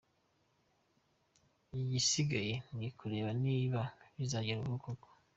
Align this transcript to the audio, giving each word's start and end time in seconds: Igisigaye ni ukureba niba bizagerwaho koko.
Igisigaye 1.81 2.53
ni 2.77 2.87
ukureba 2.91 3.31
niba 3.43 3.81
bizagerwaho 4.17 4.77
koko. 4.83 5.07